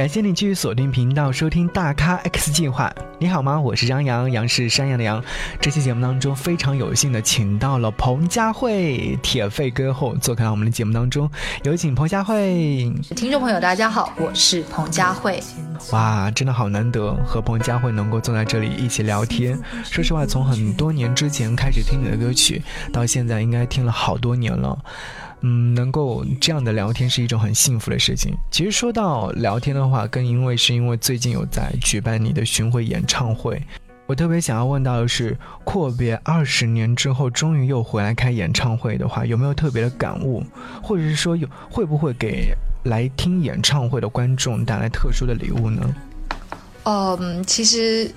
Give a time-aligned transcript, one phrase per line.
[0.00, 2.90] 感谢你继续锁定频道收听《大咖 X 计划》。
[3.18, 3.60] 你好吗？
[3.60, 5.22] 我是张扬，杨是山羊的羊。
[5.60, 11.30] 这期节目当中非常有幸的请到了彭佳慧，铁肺歌后做客到我们的节目当中。
[11.64, 12.90] 有请彭佳慧。
[13.14, 15.38] 听众朋友，大家好，我是彭佳慧。
[15.92, 19.60] 哇，真的好难得和彭佳慧能够坐在这里一起聊天。
[19.84, 24.78] 说实话，从很多年之前开始听你的歌曲，到现在应该听了好多年了。
[25.42, 28.34] 嗯，能够这样的聊天是一种很幸福的事情。
[28.50, 33.62] 其实说到聊天的话，更因为是因为最近有在举办你的巡回演唱会，
[34.06, 40.44] 我特别想要问到的是，阔别二十年之后，终于又回来开演唱会的话，有没有特别的感悟，
[40.82, 45.94] 或者是说有会不会给来听演唱会的观众带来特殊的礼物呢？
[46.84, 48.10] 嗯，其实。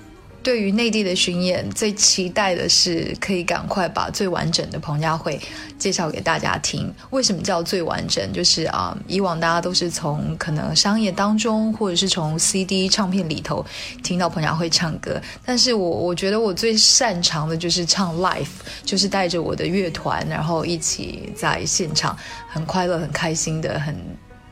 [0.44, 5.40] 对于内地的巡演，最期待的是可以赶快把最完整的彭佳慧
[5.78, 6.92] 介绍给大家听。
[7.08, 8.30] 为什么叫最完整？
[8.30, 13.64] 就是啊，以往大家都是从可能商业当中，或者是从 CD 唱片里头
[14.02, 15.18] 听到彭佳慧唱歌。
[15.46, 18.44] 但是我我觉得我最擅长的就是唱 live，
[18.84, 22.14] 就是带着我的乐团，然后一起在现场
[22.50, 23.96] 很快乐、很开心的很。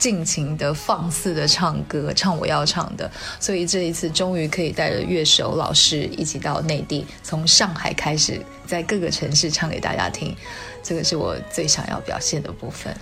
[0.03, 3.09] 尽情的放肆的唱歌，唱我要唱的，
[3.39, 10.35] 所以这一次终于可以带着乐手老师一起到内地，从上海开始，在各个城市唱给大家听，
[10.83, 12.93] 这个是我最想要表现的部分。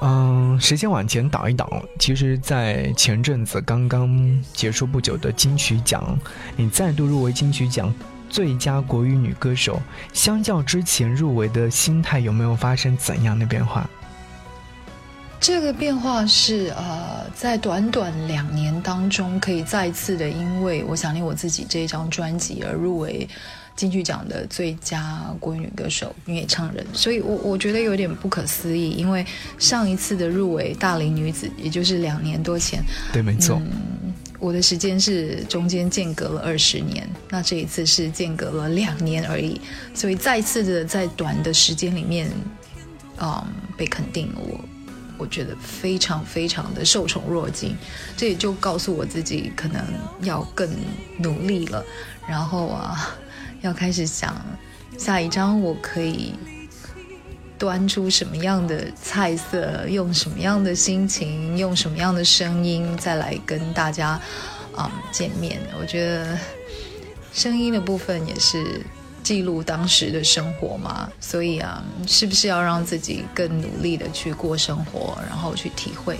[0.00, 1.68] 嗯，时间往前倒一倒，
[1.98, 6.16] 其实，在前阵子刚刚结束不久的金曲奖，
[6.54, 7.92] 你再度入围金曲奖
[8.30, 13.90] 最佳国语女歌手，相较之前入围的心态有没有发生怎样的变化？
[15.40, 23.26] 这个变化是呃，在短短两年当中，可以再次的因为我想念我自己这一张专辑而入围
[23.76, 29.24] 金曲奖的最佳国语女歌手、女演唱人，所以我我觉得有点不可思议，因为
[29.58, 33.62] 上一次的入围大龄女子，也就是两年多前，对，没错，
[34.40, 39.60] 我的时间是中间间隔了二十年，那这一次是间隔了两年而已，
[39.94, 42.28] 所以再次的在短的时间里面，
[43.20, 43.46] 嗯，
[43.76, 44.60] 被肯定我。
[45.18, 47.76] 我觉得非常非常的受宠若惊，
[48.16, 49.84] 这也就告诉我自己可能
[50.22, 50.70] 要更
[51.18, 51.84] 努力了。
[52.26, 53.14] 然后啊，
[53.60, 54.34] 要开始想
[54.96, 56.34] 下一章我可以
[57.58, 64.20] 端出什么样的菜色，用什么样的心情，用什么样的声音再来跟大家
[64.74, 65.60] 啊见面。
[65.80, 66.38] 我觉得
[67.32, 68.80] 声音的部分也是。
[69.28, 76.18] 记录当时的生活嘛，所以啊，是不是要让自己更努力的去过生活，然后去体会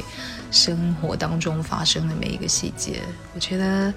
[0.50, 3.00] 生活当中发生的每一个细节？
[3.34, 3.90] 我觉得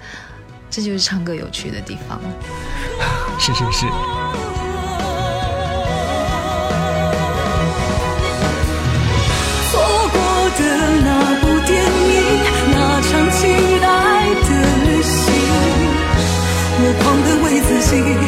[0.70, 2.18] 这就是唱歌有趣的地方。
[3.38, 3.86] 是是是。
[9.68, 10.16] 错过
[10.56, 10.62] 的
[11.04, 12.16] 那部电影，
[12.72, 13.42] 那场期
[13.78, 14.48] 待的
[14.86, 15.28] 旅行，
[16.80, 18.21] 我狂的为自己。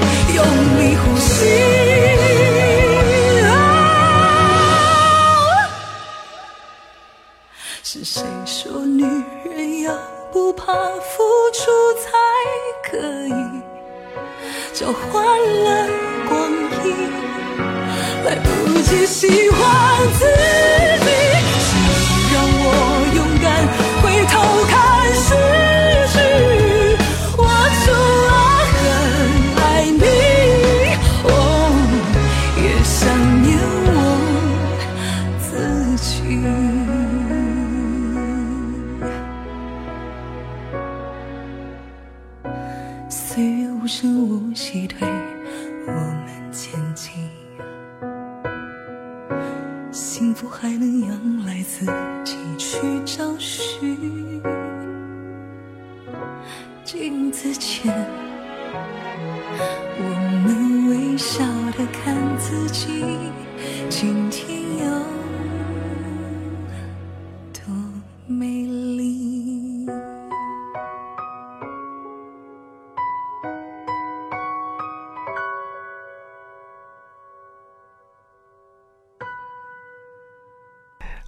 [7.97, 9.05] 是谁说女
[9.44, 9.97] 人要
[10.32, 11.22] 不怕付
[11.53, 11.71] 出
[12.03, 12.10] 才
[12.91, 13.62] 可以
[14.72, 15.88] 交换了
[16.28, 16.50] 光
[16.84, 16.91] 阴？
[18.25, 19.60] 来不及喜欢
[20.19, 20.27] 自
[21.06, 21.14] 己，
[51.84, 51.93] 自
[52.25, 54.41] 己去找寻。
[56.83, 57.93] 镜子前
[59.99, 60.03] 我
[60.45, 61.45] 们微笑
[61.77, 62.89] 的看自己
[63.91, 64.53] 今天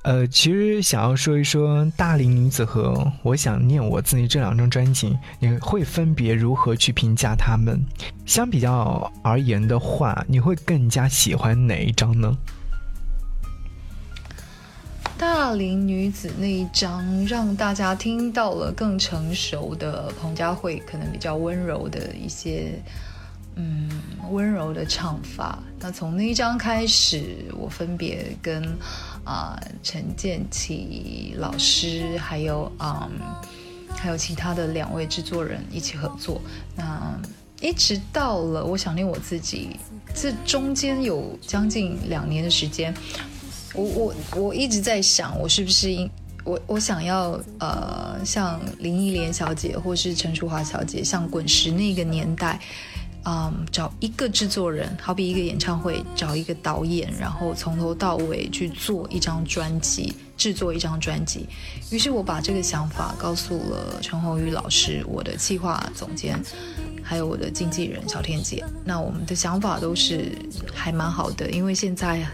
[0.06, 2.92] 呃，其实想要说一说《大龄女子》和
[3.24, 7.84] 《我想念我自己》这两张专辑，你会分别如何去评价他们？
[8.24, 12.38] 相比较而言的话，你会更加喜欢哪一张呢？
[15.18, 22.80] 《大龄女子》那一张让大家听到了更成熟的彭佳慧，可能比较温柔的一些
[23.56, 23.90] 嗯
[24.30, 25.58] 温柔的唱法。
[25.80, 28.64] 那从那一张开始，我分别跟
[29.24, 33.10] 啊陈建奇老师，还有嗯
[33.94, 36.40] 还有其他的两位制作人一起合作。
[36.74, 37.18] 那
[37.60, 39.76] 一直到了我想念我自己，
[40.14, 42.92] 这中间有将近两年的时间，
[43.74, 46.10] 我我我一直在想，我是不是应
[46.44, 52.60] 我我想要呃像林忆莲小姐或是陈淑华小姐，像滚石那个年代。
[53.28, 61.44] 嗯，找一个制作人，好比一个演唱会，找一个导演，然后从头到尾去做一张专辑，制作一张专辑。
[61.90, 66.40] 于是我把这个想法告诉了陈鸿宇老师，我的计划总监，
[67.02, 68.64] 还有我的经纪人小天姐。
[68.84, 70.30] 那我们的想法都是
[70.72, 72.24] 还蛮好的，因为现在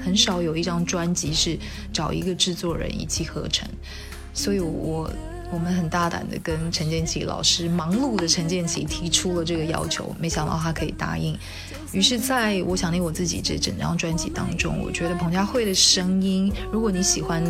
[0.00, 1.58] 很少有一张专辑是
[1.92, 3.68] 找一个制作人一气呵成，
[4.32, 5.10] 所以我。
[5.54, 11.38] 我们很大胆的跟陈建奇老师，忙碌的陈建奇提出了这个要求，没想到他可以答应。
[11.92, 17.40] 于是，在我想念我自己这整张专辑当中，我觉得彭佳慧的声音，如果你喜欢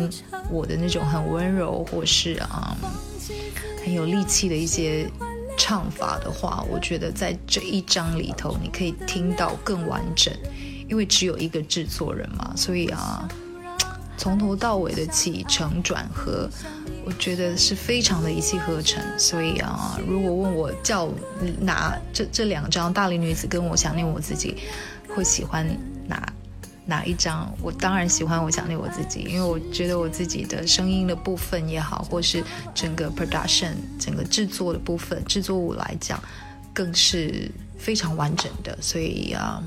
[0.51, 2.77] 我的那种很温柔或是啊
[3.83, 5.09] 很有力气的一些
[5.57, 10.31] 唱法的话，我觉得在这一张里头，你可以听到更完整，
[10.87, 13.27] 因为只有一个制作人嘛，所以啊。
[14.17, 16.49] 从头到尾的起承转合，
[17.05, 19.03] 我觉得是非常的一气呵成。
[19.17, 21.09] 所以啊，如果问我叫
[21.59, 24.57] 哪这这两张《大龄女子》跟我想念我自己，
[25.15, 25.65] 会喜欢
[26.07, 26.33] 哪
[26.85, 27.49] 哪一张？
[27.61, 32.43] 我当然喜欢我想念我自己，因为我觉得我自己的声音的部分也好，或是
[32.73, 36.21] 整个 production 整个制作的部分制作物来讲，
[36.73, 38.77] 更是非常完整的。
[38.81, 39.63] 所以啊，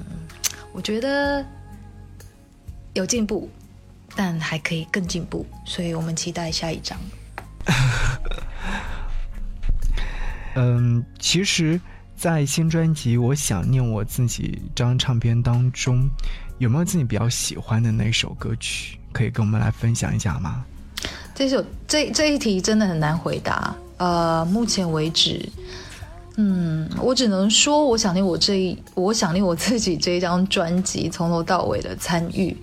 [0.73, 1.45] 我觉得
[2.95, 3.49] 有进步。
[4.17, 6.99] 但还可以更进步，所以我们期待下一章。
[10.57, 11.81] 嗯，其实，
[12.17, 16.11] 在新专辑《我想念我自己》张唱片当中，
[16.59, 20.65] 有没有自己比较喜欢的那首歌曲，可以跟我们来分享一下吗？
[21.35, 23.75] 这首这这一题真的很难回答。
[23.99, 25.49] 呃，目前为止，
[26.37, 32.57] 嗯，我只能说，我想念我这一，我想念我自己这一张专辑从头到尾的参与。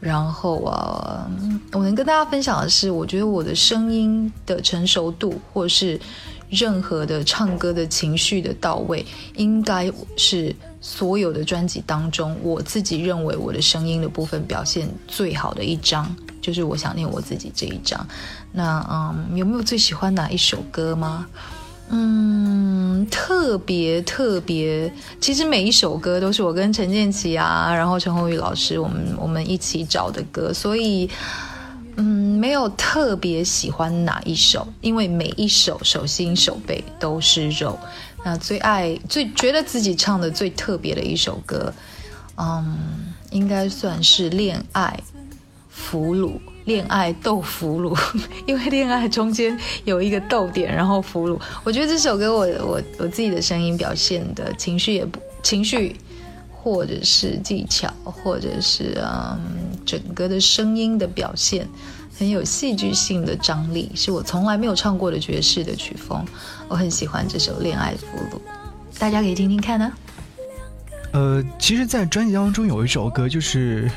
[0.00, 1.30] 然后啊，
[1.72, 6.00] 我能跟大家分享的是，我觉得我的声音的成熟度，或是
[6.48, 9.04] 任何的唱歌的情绪的到位，
[9.36, 18.04] 应该是所有的专辑当中，我自己认为我的声音的部分表现最好的一张，就是我想念我自己这一张。
[18.52, 21.26] 那嗯，有没有最喜欢哪一首歌吗？
[21.92, 31.10] 嗯，特别特别，其实每一首歌都是我跟陈建奇啊，然后陈鸿宇老师，我们我们一起找的歌，所以
[31.96, 37.76] 嗯，没有特别喜欢哪一首，因为每一首手心手背都是肉。
[38.24, 41.72] 那最爱最觉得自己唱的最特别的一首歌，
[42.36, 42.78] 嗯，
[43.30, 45.00] 应该算是《恋爱
[45.68, 46.28] 俘虏》。
[46.64, 47.98] 恋爱斗俘虏，
[48.46, 51.40] 因为恋爱中间有一个逗点，然后俘虏。
[51.64, 55.96] 我觉得这首歌我我我自己的声音表现的情绪也不情绪，
[56.52, 59.38] 或者是技巧，或者是嗯
[59.86, 61.66] 整个的声音的表现，
[62.18, 66.24] 很有戏剧性的张力，是我从来没有唱过的爵士的曲风。
[66.68, 68.38] 我很喜欢这首《恋爱俘虏》，
[68.98, 69.92] 大家可以听听看呢。
[71.12, 73.90] 呃，其实，在专辑当中有一首歌就是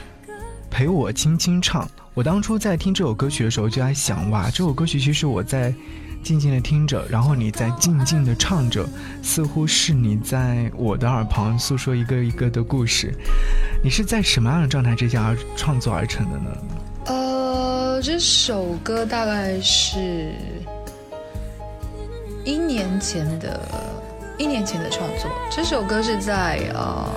[0.72, 1.88] 陪我轻轻唱。
[2.16, 5.74] 我当初在听这首歌曲的时候，就在想，哇，这首歌曲其实我在
[6.24, 8.88] 静静的听着，然后你在静静的唱着，
[9.24, 13.12] 似乎是你在我的耳旁诉说一个一个的故事。
[13.84, 16.58] 你是在什么样的状态之下而创作而成的呢？
[17.06, 20.36] 呃，这首歌大概是
[22.46, 23.60] 一年前的，
[24.38, 25.32] 一年前的创作。
[25.50, 27.10] 这首歌是在呃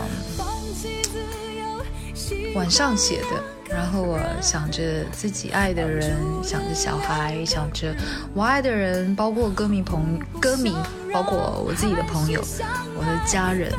[2.54, 3.55] 晚上写的。
[3.76, 7.94] 然后我想着自己爱的人，想着小孩，想着
[8.32, 10.74] 我爱的人，包括歌迷朋歌迷，
[11.12, 12.42] 包括我自己的朋友，
[12.96, 13.70] 我的家人。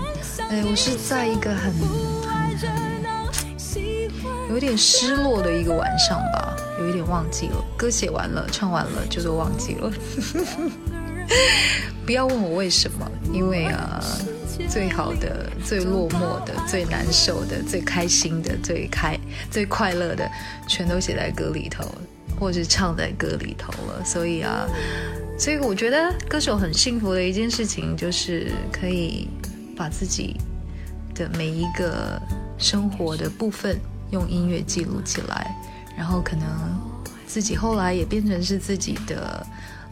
[0.52, 9.92] 哎，我是在一个很很很有点失落的一个晚上吧，有一点忘记了，歌写完了，唱完了就都忘记了。
[12.06, 14.00] 不要问我为什么，因为啊。
[14.68, 19.16] 最好的、最落寞的、最难受的、最开心的、最开、
[19.50, 20.30] 最快乐的，
[20.68, 21.84] 全都写在歌里头，
[22.40, 24.04] 或是唱在歌里头了。
[24.04, 24.68] 所以啊，
[25.38, 29.28] 所以我觉得歌手很幸福的一件事情，就是可以
[29.76, 30.36] 把自己
[31.16, 32.22] 的每一个
[32.58, 33.80] 生活的部分
[34.12, 35.56] 用音乐记录起来，
[35.98, 36.48] 然后可能
[37.26, 39.46] 自己后来也变成是自己的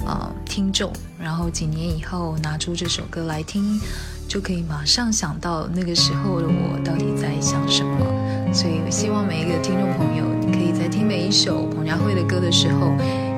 [0.06, 3.80] 呃听众，然后几年以后拿出这首歌来听。
[4.28, 8.25] 就可以马上想到那个时候的我到底在想什么。
[8.54, 12.92] 所以希望每一个听众朋友，你可以在听每一首彭佳慧的歌的时候，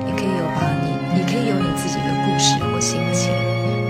[0.06, 3.32] 也可以有把你，也可以有你自己的故事或心情，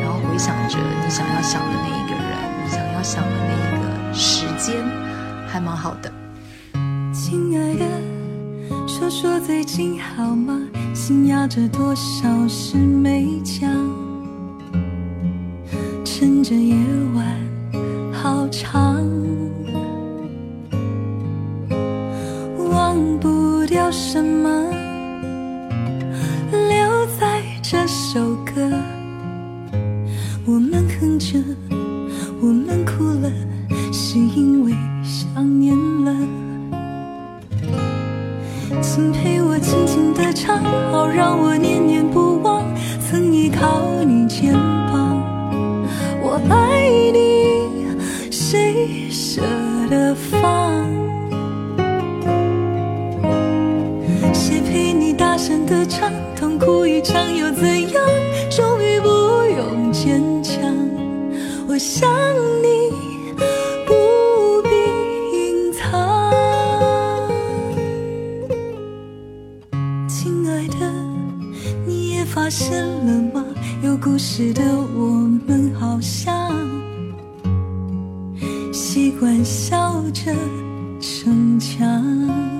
[0.00, 4.82] 然后回想着你想要想的那一个人，你想要想的那一个时间，
[5.46, 6.10] 还蛮好的。
[7.12, 7.84] 亲爱的，
[8.86, 10.58] 说说最近好吗？
[10.94, 13.70] 心压着多少事没讲，
[16.04, 16.74] 趁着夜
[17.14, 18.96] 晚好长，
[22.88, 24.48] 忘不掉什么，
[26.50, 28.52] 留在这首歌。
[30.46, 31.38] 我们哼着，
[72.34, 73.44] 发现了吗？
[73.82, 74.62] 有故事的
[74.94, 75.10] 我
[75.46, 76.50] 们好像
[78.72, 80.34] 习惯笑着
[81.00, 82.57] 逞强。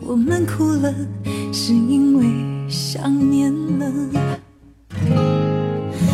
[0.00, 0.94] 我们哭了，
[1.52, 2.24] 是因为
[2.68, 3.90] 想念了。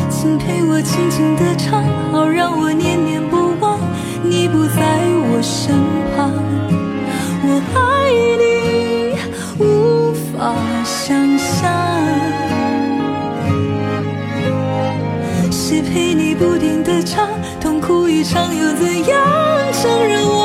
[0.09, 3.79] 请陪我轻轻地唱，好让我念念不忘。
[4.25, 5.01] 你不在
[5.31, 5.77] 我身
[6.17, 6.33] 旁，
[7.45, 7.79] 我爱
[8.41, 8.45] 你
[9.63, 10.55] 无法
[10.85, 11.71] 想象。
[15.51, 17.29] 谁陪你不停地唱，
[17.61, 19.21] 痛哭一场又怎样？
[19.73, 20.42] 承认我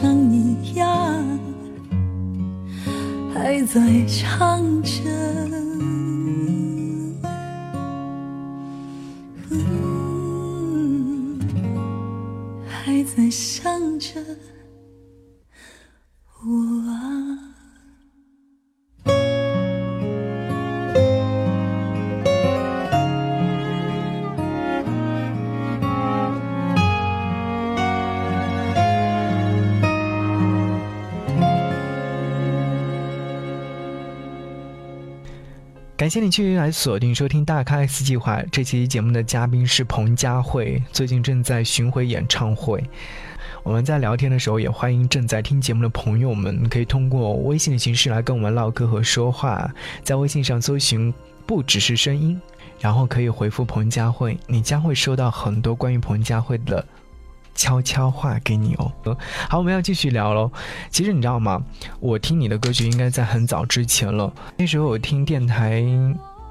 [0.00, 0.86] 像你一样，
[3.34, 5.00] 还在唱着？
[9.50, 11.40] 嗯，
[12.68, 14.20] 还在想着
[36.08, 42.82] 感谢你继续来锁定收听《大咖 X 计划》这期节目的嘉宾是彭佳慧，最近正在巡回演唱会。
[43.62, 49.70] 我们在聊天的时候，也欢迎正在听节目的朋友们，可以通过微信的形式来跟我们唠嗑和说话。
[50.02, 51.12] 在微信上搜寻
[51.44, 52.40] “不只是声音”，
[52.80, 56.82] 然后可以回复彭佳慧，你将会收到很多关于彭佳慧的
[57.58, 58.92] 悄悄话给你哦。
[59.50, 60.48] 好，我们要继续聊喽。
[60.90, 61.60] 其实你知道吗？
[61.98, 64.32] 我听你的歌曲应该在很早之前了。
[64.56, 65.84] 那时候我听电台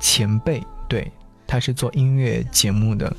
[0.01, 1.09] 前辈，对，
[1.47, 3.15] 他是做音乐节目的。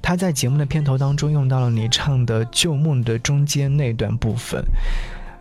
[0.00, 4.64] 他在节目的片头当中用到了你唱的《旧梦》的中间那段部分。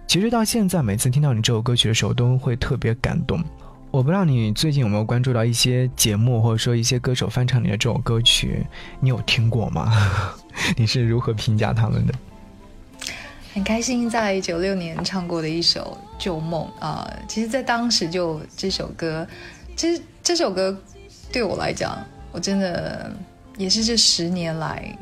[0.06, 3.42] 其实到现在，每次听到你这首歌曲的时候，都会特别感动。
[3.92, 8.64] 我不知道你最近有没有关注到一些节目，或者说一些歌手翻唱你的这首歌曲，
[9.00, 9.92] 你有听过吗？
[10.78, 12.14] 你是如何评价他们的？
[13.52, 19.28] 很开心在九六年唱过的一首《旧梦》啊、其实，在当时就这首歌，
[19.76, 20.78] 其实这首歌
[21.32, 21.98] 对我来讲，
[22.32, 23.12] 我真的
[23.58, 24.96] 也是这十年来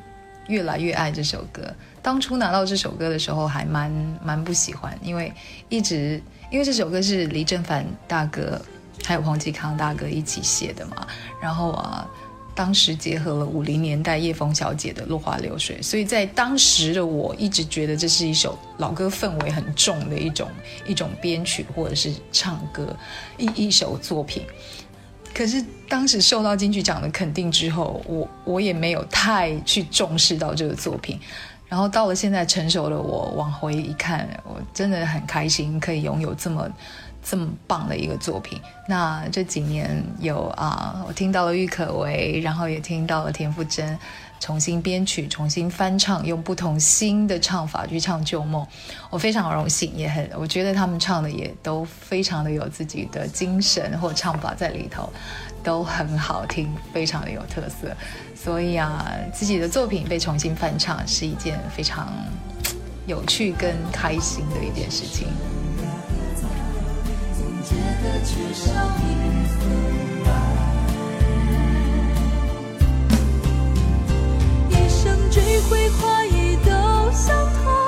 [0.48, 1.62] 越来越爱这首歌。
[2.02, 3.92] 当初拿到这首歌的时候，还蛮
[4.24, 5.34] 蛮不喜欢，因为
[5.68, 8.60] 一直因为这首歌是李正凡大哥
[9.04, 11.08] 还有黄继康大哥一起写的嘛，
[11.42, 12.08] 然后啊。
[12.56, 20.50] 当时结合了五零年代叶枫小姐的《落花流水》，所以在当时的我一直觉得这是一首老歌氛围很重的一种
[20.88, 22.98] 一种编曲或者是唱歌
[23.38, 24.42] 一一首作品。
[25.36, 31.20] 可是当时受到金曲奖的肯定之后，我我也没有太去重视到这个作品。
[31.70, 36.68] 然后到了现在成熟的我往回一看，我真的很开心可以拥有这么。
[37.30, 38.58] 这么棒的一个作品，
[38.88, 44.00] 那这几年有啊，我听到了郁可唯，然后也听到了田馥甄
[44.40, 48.66] 重新编曲、重新翻唱，用不同新的唱法去唱旧梦，
[49.10, 55.12] 我非常荣幸，也很我觉得他们唱的也都非常的有自己的精神或唱法在里头，
[55.62, 57.94] 都很好听，非常的有特色，
[58.34, 62.08] 所以啊，自己的作品被重新翻唱是一件非常
[63.06, 65.28] 有趣跟开心的一件事情。
[67.70, 69.04] 觉得缺少一
[69.60, 69.60] 份
[70.26, 70.28] 爱，
[74.70, 75.36] 一生追
[75.70, 76.72] 悔快意都
[77.12, 77.87] 相同。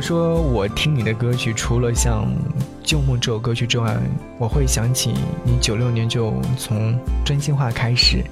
[0.00, 2.24] 说我听你的歌曲，除了像
[2.82, 3.96] 《旧梦》这首歌曲之外，
[4.38, 8.22] 我会想起你九六年就从真心话开始，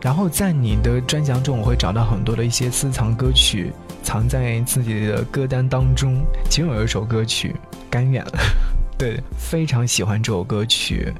[0.00, 6.22] 然后在你的专辑中，我会找到很多的一些私藏歌曲，藏在自己的歌单当中。
[6.50, 7.54] 其中有一首歌曲
[7.88, 8.24] 《甘愿》，
[8.98, 11.12] 对，非常喜欢这首歌曲。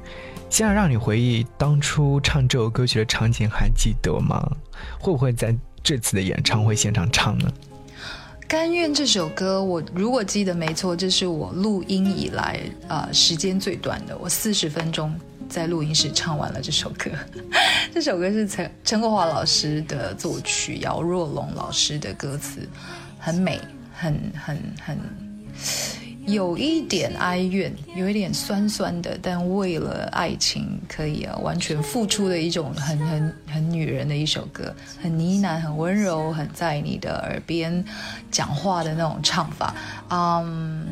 [0.49, 4.45] 现在让你回忆当初唱这首歌曲的场景，还记得吗？
[4.99, 7.51] 会不会在这次的演唱会现场唱呢？
[8.49, 14.17] 甘愿这首歌，我如果记得没错，这是我录音以来啊时间最短的。
[14.17, 15.13] 我四十分钟
[15.47, 17.11] 在录音室唱完了这首歌。
[17.93, 22.67] 这首歌是陈陈国华老师的作曲，姚若龙老师的歌词，
[23.19, 23.61] 很美，
[23.93, 24.97] 很很很。
[26.31, 37.83] 有一点哀怨，有一点酸酸的，但为了爱情可以啊完全付出的一种很很很女人的一首歌，很呢喃，很温柔，很在你的耳边
[38.29, 39.73] 讲话的那种唱法。
[40.09, 40.85] 嗯，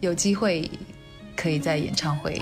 [0.00, 0.70] 有机会
[1.36, 2.40] 可以在演唱会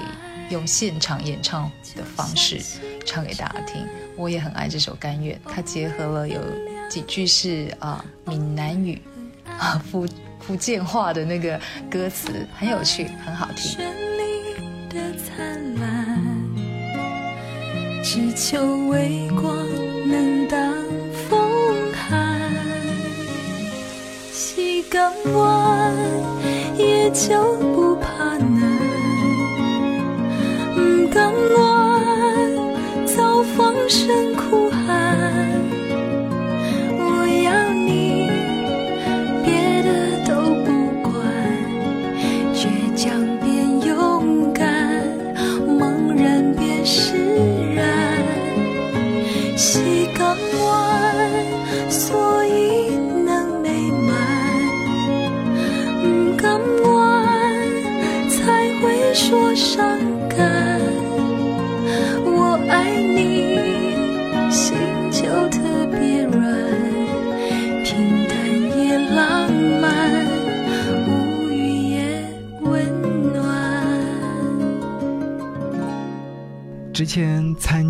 [0.50, 2.60] 用现场演唱的方式
[3.04, 3.84] 唱给大家听。
[4.16, 6.40] 我也很爱这首《甘愿》，它结合了有
[6.88, 9.02] 几句是啊闽南语
[9.58, 10.06] 啊夫。
[10.46, 11.58] 福建话的那个
[11.90, 13.72] 歌词很有趣，很好听。
[13.72, 13.78] 绚
[14.18, 14.54] 丽
[14.90, 16.20] 的灿烂，
[18.02, 19.56] 只求微光
[20.06, 20.60] 能挡
[21.28, 21.50] 风
[21.92, 22.38] 寒。
[24.30, 25.94] 西港湾
[26.76, 28.60] 也就不怕难，
[31.10, 31.73] 港湾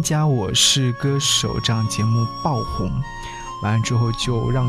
[0.04, 2.90] 加《我是歌手》这样节目爆红，
[3.62, 4.66] 完了之后就让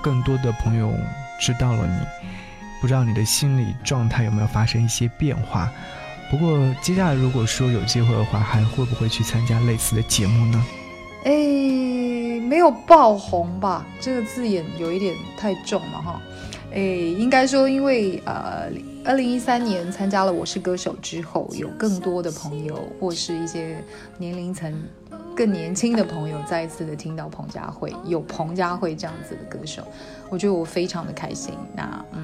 [0.00, 0.90] 更多的朋友
[1.38, 1.98] 知道了你。
[2.80, 5.70] 不知道你的心理状态有没有发生一些变化？
[6.30, 10.64] 不过接下来如果说有机会的话，还会不会去参加类似的节目呢？
[11.24, 11.32] 哎，
[12.40, 13.84] 没有爆红吧？
[14.00, 16.18] 这个字眼有一点太重了哈。
[16.72, 18.70] 哎，应该说，因为呃，
[19.08, 23.82] 二零一三年参加了《我是歌手》之后，有更多的朋友或是一些
[24.18, 24.70] 年龄层
[25.34, 29.82] 更年轻的朋友，再一次的听到彭佳慧有彭佳慧这样子的歌手，
[30.28, 31.54] 我觉得我非常的开心。
[31.74, 32.22] 那嗯。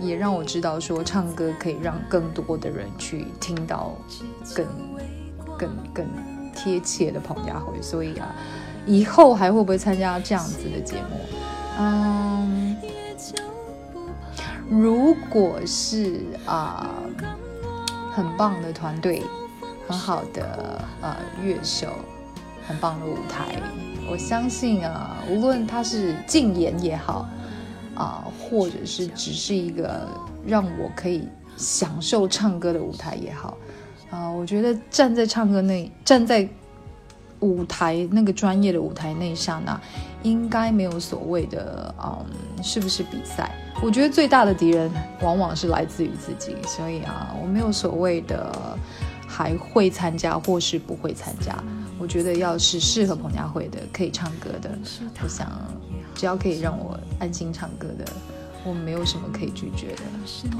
[0.00, 3.92] 也让我知道，说唱歌可以让更多的人去听到
[4.54, 4.66] 更、
[5.58, 6.06] 更、更
[6.56, 7.74] 贴切的彭佳慧。
[7.82, 8.34] 所以啊，
[8.86, 11.20] 以后还会不会参加这样子的节目？
[11.78, 12.31] 嗯，
[14.80, 16.90] 如果是啊，
[18.10, 19.22] 很棒的团队，
[19.86, 21.88] 很好的呃乐手，
[22.66, 23.60] 很棒的舞台，
[24.10, 27.28] 我相信啊，无论他是禁言也好。
[27.94, 30.08] 啊，或者是只是一个
[30.46, 33.54] 让我可以享受唱歌的舞台也好，
[34.10, 36.48] 啊，我觉得站在唱歌那站在
[37.42, 39.78] 舞台那个专业的舞台那一刹那，
[40.22, 42.24] 应该没有所谓的嗯，
[42.64, 43.54] 是不是比赛？
[43.82, 48.78] 我觉得最大的敌人往往是来自于自己，所以啊，我没有所谓的
[49.26, 51.54] 还会参加或是不会参加。
[51.98, 54.70] 我觉得要是适合彭佳慧的，可以唱歌的，
[55.22, 55.50] 我想。
[56.14, 58.04] 只要可以让我安心唱歌的，
[58.64, 60.02] 我没有什么可以拒绝的。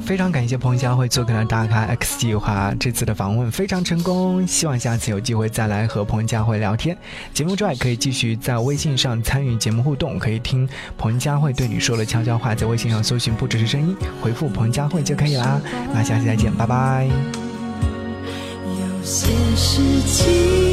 [0.03, 6.97] 非常感谢彭佳慧做客了大咖 X 计划，这次的访问非常成功，希望下次有机会再来和彭佳慧聊天。
[7.33, 15.61] 节目之外，可以继续在微信上参与节目互动，可以听彭佳慧对你说的悄悄话，在微信上搜寻“不只是声音”，回复“彭佳慧”就可以啦。
[15.93, 17.07] 那下期再见，拜拜。
[18.65, 20.72] 有些事情。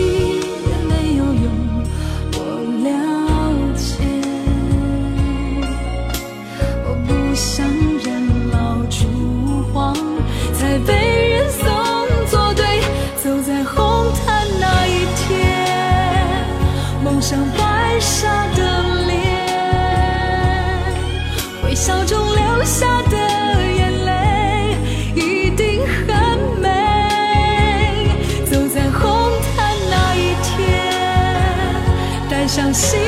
[10.85, 11.65] 被人送
[12.27, 12.65] 作对
[13.21, 16.47] 走在红毯那一天
[17.03, 19.17] 蒙上白纱的脸
[21.65, 23.17] 微笑中流下的
[23.77, 24.77] 眼泪
[25.15, 26.67] 一定很美。
[28.45, 30.57] 走在红毯那一天
[32.29, 32.99] 带上心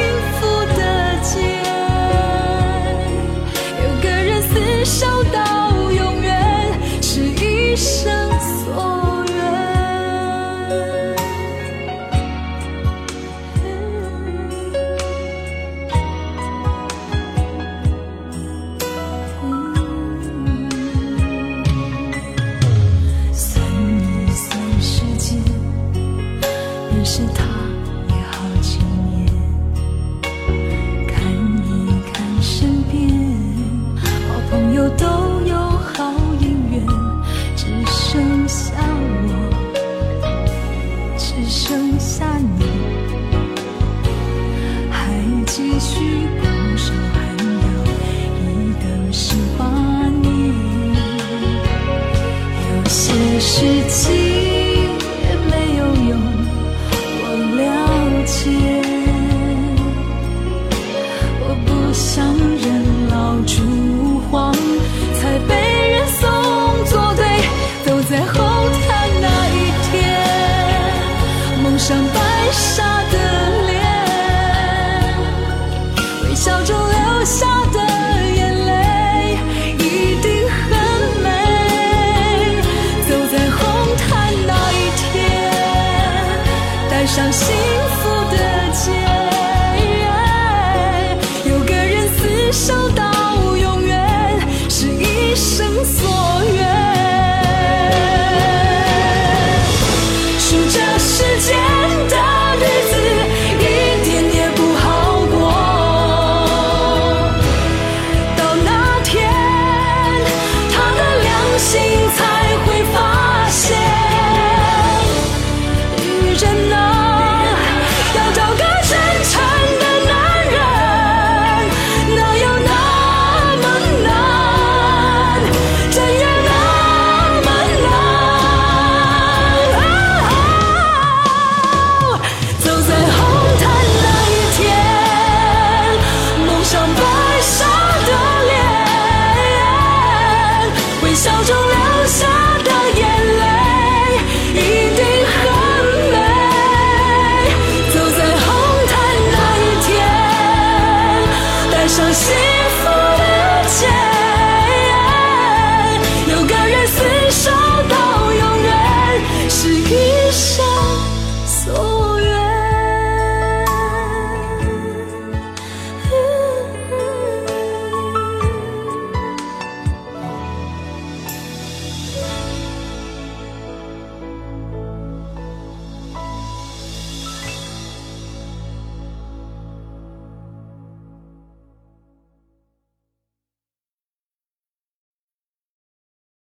[141.23, 141.70] Sao